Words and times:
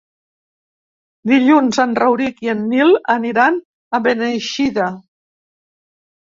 Dilluns 1.31 1.81
en 1.83 1.93
Rauric 2.01 2.41
i 2.47 2.51
en 2.55 2.65
Nil 2.73 2.97
aniran 3.19 3.61
a 3.61 4.03
Beneixida. 4.09 4.91